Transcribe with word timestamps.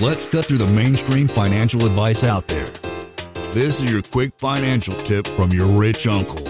Let's 0.00 0.26
cut 0.26 0.46
through 0.46 0.58
the 0.58 0.66
mainstream 0.66 1.28
financial 1.28 1.84
advice 1.84 2.24
out 2.24 2.48
there. 2.48 2.66
This 3.52 3.80
is 3.80 3.92
your 3.92 4.02
quick 4.02 4.32
financial 4.38 4.94
tip 4.94 5.26
from 5.26 5.52
your 5.52 5.66
rich 5.66 6.06
uncle. 6.06 6.44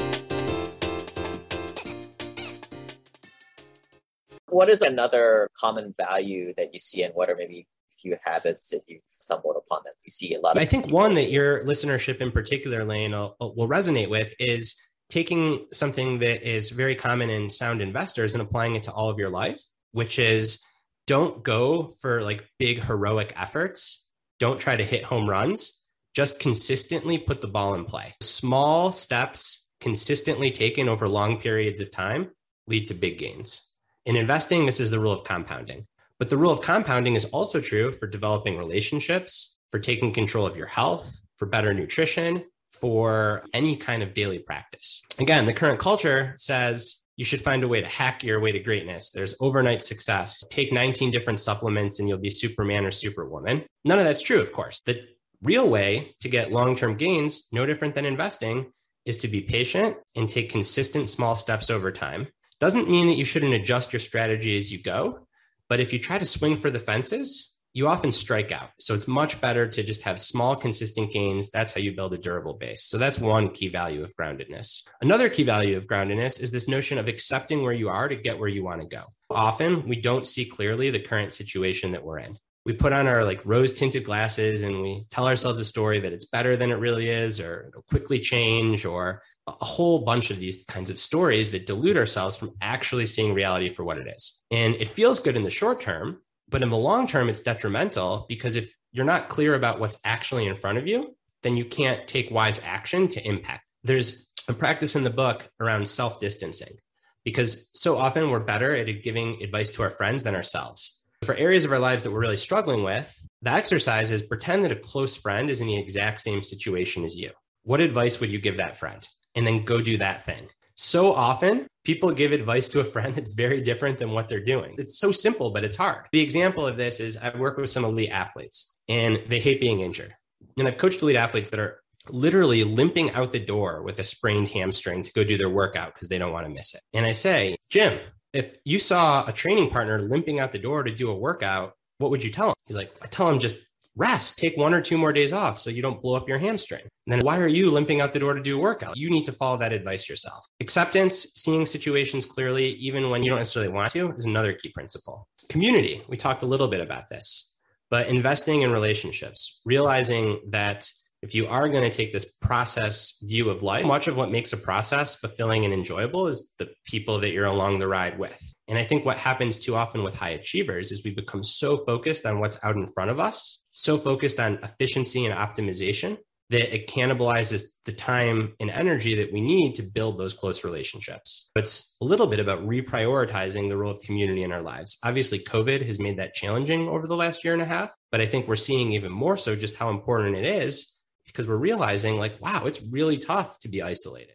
What 4.49 4.71
is 4.71 4.83
another 4.83 5.51
common 5.57 5.93
value 5.97 6.55
that 6.57 6.73
you 6.73 6.79
see, 6.79 7.03
and 7.03 7.13
what 7.15 7.29
are 7.29 7.37
maybe 7.37 7.67
a 7.91 7.95
few 7.95 8.17
habits 8.23 8.69
that 8.71 8.83
you've 8.87 9.03
stumbled 9.19 9.57
upon 9.57 9.81
that 9.85 9.95
you 10.05 10.11
see 10.11 10.35
a 10.35 10.41
lot 10.41 10.57
of? 10.57 10.63
I 10.63 10.65
think 10.65 10.91
one 10.91 11.15
that 11.15 11.31
your 11.31 11.65
listenership 11.65 12.21
in 12.21 12.31
particular, 12.31 12.85
Lane, 12.85 13.13
will, 13.13 13.37
will 13.41 13.69
resonate 13.69 14.09
with 14.09 14.33
is 14.39 14.77
taking 15.11 15.67
something 15.73 16.19
that 16.21 16.49
is 16.49 16.71
very 16.71 16.95
common 16.95 17.29
in 17.29 17.51
sound 17.51 17.83
investors 17.83 18.35
and 18.35 18.43
applying 18.43 18.77
it 18.77 18.85
to 18.85 18.93
all 18.93 19.11
of 19.11 19.19
your 19.19 19.31
life, 19.31 19.61
which 19.91 20.19
is 20.19 20.65
don't 21.07 21.43
go 21.43 21.95
for 22.01 22.23
like 22.23 22.49
big 22.59 22.83
heroic 22.83 23.33
efforts. 23.37 24.09
Don't 24.39 24.61
try 24.61 24.77
to 24.77 24.85
hit 24.85 25.05
home 25.05 25.29
runs. 25.29 25.87
Just 26.15 26.41
consistently 26.41 27.19
put 27.19 27.41
the 27.41 27.49
ball 27.49 27.75
in 27.75 27.85
play. 27.85 28.15
Small 28.21 28.93
steps 28.93 29.71
consistently 29.81 30.51
taken 30.51 30.89
over 30.89 31.09
long 31.09 31.41
periods 31.41 31.81
of 31.81 31.91
time 31.91 32.31
lead 32.67 32.87
to 32.87 32.95
big 32.95 33.19
gains. 33.19 33.69
In 34.07 34.17
investing, 34.17 34.67
this 34.67 34.81
is 34.81 34.91
the 34.91 35.01
rule 35.01 35.13
of 35.13 35.25
compounding. 35.25 35.87
But 36.19 36.31
the 36.31 36.37
rule 36.37 36.53
of 36.53 36.61
compounding 36.61 37.17
is 37.17 37.25
also 37.27 37.61
true 37.61 37.93
for 37.93 38.07
developing 38.07 38.57
relationships, 38.57 39.57
for 39.71 39.81
taking 39.81 40.13
control 40.13 40.47
of 40.47 40.57
your 40.57 40.67
health, 40.67 41.21
for 41.37 41.47
better 41.47 41.75
nutrition, 41.75 42.45
for 42.71 43.45
any 43.53 43.77
kind 43.77 44.03
of 44.03 44.15
daily 44.15 44.39
practice. 44.39 45.03
Again, 45.19 45.47
the 45.47 45.53
current 45.53 45.81
culture 45.81 46.35
says 46.37 47.02
you 47.17 47.25
should 47.25 47.43
find 47.43 47.63
a 47.63 47.69
way 47.69 47.81
to 47.81 47.87
hack 47.87 48.23
your 48.23 48.41
way 48.41 48.53
to 48.53 48.59
greatness. 48.59 49.11
There's 49.11 49.35
overnight 49.41 49.83
success. 49.83 50.43
Take 50.51 50.73
19 50.73 51.11
different 51.11 51.41
supplements 51.41 51.99
and 52.01 52.09
you'll 52.09 52.19
be 52.19 52.31
Superman 52.31 52.87
or 52.87 52.91
Superwoman. 52.91 53.65
None 53.85 53.99
of 53.99 54.05
that's 54.05 54.23
true, 54.23 54.41
of 54.41 54.53
course. 54.53 54.81
The 54.87 55.03
real 55.43 55.69
way 55.69 56.15
to 56.21 56.29
get 56.29 56.53
long 56.53 56.77
term 56.77 56.97
gains, 56.97 57.49
no 57.53 57.67
different 57.67 57.95
than 57.95 58.07
investing, 58.07 58.73
is 59.05 59.17
to 59.19 59.29
be 59.29 59.41
patient 59.43 59.97
and 60.15 60.29
take 60.29 60.51
consistent 60.51 61.11
small 61.11 61.37
steps 61.37 61.71
over 61.71 61.91
time. 61.93 62.29
Doesn't 62.61 62.89
mean 62.89 63.09
that 63.09 63.17
you 63.17 63.25
shouldn't 63.25 63.55
adjust 63.55 63.93
your 63.93 64.01
strategy 64.01 64.57
as 64.57 64.71
you 64.71 64.81
go, 64.81 65.27
but 65.69 65.81
if 65.81 65.93
you 65.93 65.99
try 65.99 66.19
to 66.19 66.27
swing 66.27 66.57
for 66.57 66.71
the 66.71 66.79
fences, 66.79 67.59
you 67.75 67.89
often 67.89 68.13
strike 68.13 68.53
out. 68.53 68.71
So 68.79 68.95
it's 68.95 69.09
much 69.09 69.41
better 69.41 69.67
to 69.67 69.83
just 69.83 70.03
have 70.03 70.21
small, 70.21 70.55
consistent 70.55 71.13
gains. 71.13 71.51
That's 71.51 71.73
how 71.73 71.81
you 71.81 71.97
build 71.97 72.15
a 72.15 72.19
durable 72.19 72.55
base. 72.55 72.85
So 72.85 72.99
that's 72.99 73.19
one 73.19 73.51
key 73.51 73.69
value 73.69 74.05
of 74.05 74.15
groundedness. 74.17 74.87
Another 75.01 75.29
key 75.29 75.43
value 75.43 75.77
of 75.77 75.87
groundedness 75.87 76.41
is 76.41 76.51
this 76.51 76.69
notion 76.69 76.99
of 76.99 77.09
accepting 77.09 77.63
where 77.63 77.73
you 77.73 77.89
are 77.89 78.09
to 78.09 78.17
get 78.17 78.39
where 78.39 78.49
you 78.49 78.65
want 78.65 78.81
to 78.81 78.87
go. 78.87 79.05
Often 79.31 79.89
we 79.89 80.01
don't 80.01 80.27
see 80.27 80.45
clearly 80.45 80.91
the 80.91 81.01
current 81.01 81.33
situation 81.33 81.93
that 81.93 82.05
we're 82.05 82.19
in 82.19 82.37
we 82.65 82.73
put 82.73 82.93
on 82.93 83.09
our 83.09 83.25
like 83.25 83.41
rose 83.45 83.73
tinted 83.73 84.05
glasses 84.05 84.63
and 84.63 84.81
we 84.83 85.05
tell 85.11 85.27
ourselves 85.27 85.61
a 85.61 85.65
story 85.65 86.01
that 86.01 86.13
it's 86.13 86.27
better 86.27 86.57
than 86.57 86.71
it 86.71 86.77
really 86.77 87.09
is 87.09 87.41
or 87.41 87.73
quickly 87.89 88.21
change 88.21 88.85
or 88.85 89.23
a 89.49 89.65
whole 89.65 90.05
bunch 90.05 90.31
of 90.31 90.39
these 90.39 90.65
kinds 90.65 90.91
of 90.91 90.99
stories 90.99 91.51
that 91.51 91.67
delude 91.67 91.97
ourselves 91.97 92.37
from 92.37 92.53
actually 92.61 93.07
seeing 93.07 93.35
reality 93.35 93.69
for 93.69 93.85
what 93.85 93.99
it 93.99 94.07
is 94.07 94.43
and 94.51 94.75
it 94.77 94.89
feels 94.89 95.19
good 95.19 95.37
in 95.37 95.43
the 95.43 95.51
short 95.51 95.81
term 95.81 96.21
but 96.53 96.63
in 96.63 96.71
the 96.71 96.77
long 96.77 97.07
term 97.07 97.29
it's 97.29 97.41
detrimental 97.41 98.27
because 98.29 98.57
if 98.57 98.73
you're 98.93 99.05
not 99.05 99.29
clear 99.29 99.55
about 99.55 99.81
what's 99.81 99.99
actually 100.05 100.47
in 100.47 100.57
front 100.57 100.79
of 100.79 100.87
you 100.87 101.17
then 101.43 101.57
you 101.57 101.65
can't 101.65 102.07
take 102.07 102.31
wise 102.31 102.61
action 102.65 103.09
to 103.09 103.27
impact 103.27 103.65
there's 103.83 104.31
a 104.49 104.53
practice 104.53 104.95
in 104.95 105.03
the 105.03 105.11
book 105.11 105.49
around 105.61 105.89
self 105.89 106.21
distancing 106.21 106.77
because 107.25 107.71
so 107.75 107.99
often 107.99 108.31
we're 108.31 108.41
better 108.41 108.77
at 108.77 109.03
giving 109.03 109.43
advice 109.43 109.71
to 109.71 109.83
our 109.83 109.91
friends 109.91 110.23
than 110.23 110.35
ourselves 110.37 111.03
for 111.23 111.37
areas 111.37 111.65
of 111.65 111.73
our 111.73 111.79
lives 111.79 112.05
that 112.05 112.11
we're 112.11 112.21
really 112.21 112.37
struggling 112.37 112.83
with, 112.83 113.15
the 113.43 113.51
exercise 113.51 114.11
is 114.11 114.23
pretend 114.23 114.65
that 114.65 114.73
a 114.73 114.77
close 114.77 115.17
friend 115.17 115.51
is 115.51 115.61
in 115.61 115.67
the 115.67 115.79
exact 115.79 116.21
same 116.21 116.43
situation 116.43 117.05
as 117.05 117.17
you. 117.17 117.31
What 117.63 117.81
advice 117.81 118.21
would 118.21 118.31
you 118.31 118.41
give 118.41 118.57
that 118.57 118.77
friend? 118.77 119.07
And 119.35 119.47
then 119.47 119.65
go 119.65 119.81
do 119.81 119.97
that 119.99 120.25
thing. 120.25 120.49
So 120.75 121.15
often, 121.15 121.67
people 121.85 122.13
give 122.13 122.33
advice 122.33 122.69
to 122.71 122.81
a 122.81 122.85
friend 122.85 123.15
that's 123.15 123.33
very 123.33 123.61
different 123.61 123.99
than 123.99 124.13
what 124.13 124.29
they're 124.29 124.45
doing. 124.45 124.75
It's 124.79 124.99
so 124.99 125.13
simple, 125.13 125.51
but 125.51 125.65
it's 125.65 125.77
hard. 125.77 126.07
The 126.13 126.21
example 126.21 126.67
of 126.67 126.77
this 126.77 127.01
is 127.01 127.17
I 127.17 127.37
work 127.37 127.57
with 127.57 127.71
some 127.71 127.85
elite 127.85 128.11
athletes 128.11 128.79
and 128.89 129.23
they 129.29 129.39
hate 129.39 129.61
being 129.61 129.81
injured. 129.81 130.15
And 130.59 130.69
I've 130.69 130.79
coached 130.79 131.03
elite 131.03 131.17
athletes 131.17 131.51
that 131.51 131.61
are 131.61 131.81
literally 132.09 132.65
limping 132.65 133.11
out 133.13 133.31
the 133.31 133.39
door 133.39 133.83
with 133.83 133.99
a 133.99 134.05
sprained 134.05 134.49
hamstring 134.49 135.03
to 135.03 135.13
go 135.13 135.25
do 135.25 135.39
their 135.39 135.49
workout 135.49 135.95
because 135.95 136.09
they 136.09 136.19
don't 136.19 136.33
want 136.33 136.47
to 136.47 136.53
miss 136.53 136.75
it. 136.75 136.81
And 136.93 137.07
I 137.07 137.13
say, 137.13 137.57
Jim, 137.71 137.99
if 138.33 138.57
you 138.65 138.79
saw 138.79 139.27
a 139.27 139.33
training 139.33 139.71
partner 139.71 140.01
limping 140.01 140.41
out 140.41 140.53
the 140.53 140.59
door 140.59 140.83
to 140.83 140.95
do 140.95 141.11
a 141.11 141.17
workout, 141.17 141.75
what 141.99 142.11
would 142.11 142.25
you 142.25 142.31
tell 142.31 142.49
him? 142.49 142.55
He's 142.67 142.77
like, 142.77 142.93
I 143.03 143.07
tell 143.07 143.29
him 143.29 143.39
just 143.39 143.57
rest, 143.97 144.39
take 144.39 144.57
one 144.57 144.75
or 144.75 144.81
two 144.81 144.97
more 144.97 145.13
days 145.13 145.33
off 145.33 145.59
so 145.59 145.71
you 145.71 145.83
don't 145.83 146.01
blow 146.01 146.17
up 146.17 146.29
your 146.29 146.39
hamstring. 146.39 146.83
And 147.07 147.13
then 147.13 147.21
why 147.21 147.39
are 147.39 147.49
you 147.49 147.71
limping 147.71 148.01
out 148.01 148.13
the 148.13 148.19
door 148.19 148.35
to 148.35 148.43
do 148.43 148.57
a 148.57 148.61
workout? 148.61 148.97
You 148.97 149.11
need 149.11 149.25
to 149.25 149.33
follow 149.33 149.57
that 149.59 149.73
advice 149.73 150.09
yourself. 150.09 150.47
Acceptance, 150.61 151.33
seeing 151.35 151.67
situations 151.67 152.25
clearly, 152.25 152.75
even 152.75 153.11
when 153.11 153.23
you 153.23 153.31
don't 153.31 153.39
necessarily 153.39 153.73
want 153.73 153.91
to, 153.93 154.13
is 154.13 154.25
another 154.25 154.55
key 154.55 154.71
principle. 154.71 155.29
Community, 155.49 156.03
we 156.09 156.17
talked 156.17 156.43
a 156.43 156.47
little 156.47 156.69
bit 156.69 156.81
about 156.81 157.09
this, 157.09 157.57
but 157.91 158.09
investing 158.09 158.63
in 158.63 158.71
relationships, 158.71 159.61
realizing 159.65 160.41
that 160.51 160.91
if 161.23 161.35
you 161.37 161.47
are 161.47 161.69
going 161.69 161.89
to 161.89 161.97
take 161.97 162.13
this 162.13 162.25
process 162.25 163.19
view 163.23 163.49
of 163.49 163.63
life, 163.63 163.87
much 163.87 164.09
of 164.09 164.17
what 164.17 164.31
makes 164.31 164.53
a 164.53 164.57
process 164.57 165.15
fulfilling 165.15 165.65
and 165.65 165.73
enjoyable 165.73 166.27
is 166.27 166.53
the 166.59 166.69
people 166.85 167.21
that 167.21 167.31
you're 167.31 167.47
along 167.47 167.79
the 167.79 167.87
ride 167.87 168.19
with. 168.19 168.52
And 168.69 168.79
I 168.79 168.85
think 168.85 169.05
what 169.05 169.19
happens 169.19 169.59
too 169.59 169.75
often 169.75 170.05
with 170.05 170.15
high 170.15 170.31
achievers 170.31 170.93
is 170.93 171.05
we 171.05 171.15
become 171.15 171.43
so 171.43 171.85
focused 171.85 172.25
on 172.27 172.39
what's 172.39 172.63
out 172.65 172.77
in 172.77 172.93
front 172.93 173.11
of 173.11 173.19
us, 173.19 173.65
so 173.73 173.99
focused 173.99 174.39
on 174.39 174.59
efficiency 174.63 175.27
and 175.27 175.35
optimization 175.35 176.19
that 176.51 176.75
it 176.75 176.87
cannibalizes 176.87 177.65
the 177.87 177.93
time 177.93 178.55
and 178.61 178.71
energy 178.71 179.15
that 179.15 179.33
we 179.33 179.41
need 179.41 179.75
to 179.75 179.83
build 179.83 180.19
those 180.19 180.35
close 180.35 180.65
relationships. 180.65 181.51
But 181.55 181.65
it's 181.65 181.97
a 182.03 182.05
little 182.05 182.27
bit 182.27 182.41
about 182.41 182.67
reprioritizing 182.67 183.69
the 183.69 183.77
role 183.77 183.93
of 183.93 184.03
community 184.03 184.43
in 184.43 184.53
our 184.53 184.61
lives. 184.61 184.99
Obviously, 185.03 185.39
COVID 185.39 185.87
has 185.87 185.99
made 185.99 186.19
that 186.19 186.35
challenging 186.35 186.89
over 186.89 187.07
the 187.07 187.17
last 187.17 187.43
year 187.43 187.55
and 187.55 187.63
a 187.63 187.67
half, 187.67 187.95
but 188.11 188.21
I 188.21 188.27
think 188.27 188.47
we're 188.47 188.57
seeing 188.57 188.93
even 188.93 189.11
more 189.11 189.39
so 189.39 189.57
just 189.57 189.77
how 189.77 189.89
important 189.89 190.37
it 190.37 190.45
is 190.45 191.01
because 191.25 191.47
we're 191.47 191.57
realizing 191.57 192.17
like, 192.17 192.41
wow, 192.43 192.67
it's 192.67 192.83
really 192.83 193.17
tough 193.17 193.59
to 193.61 193.69
be 193.69 193.81
isolated. 193.81 194.35